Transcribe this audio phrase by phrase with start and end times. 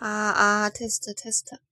[0.00, 1.69] 啊啊，test test。